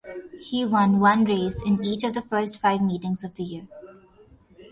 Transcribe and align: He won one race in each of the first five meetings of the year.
He 0.39 0.65
won 0.65 0.99
one 0.99 1.25
race 1.25 1.61
in 1.63 1.85
each 1.85 2.03
of 2.05 2.15
the 2.15 2.23
first 2.23 2.59
five 2.59 2.81
meetings 2.81 3.23
of 3.23 3.35
the 3.35 3.43
year. 3.43 3.67